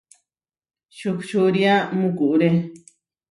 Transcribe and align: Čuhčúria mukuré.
Čuhčúria 0.97 1.75
mukuré. 1.99 2.49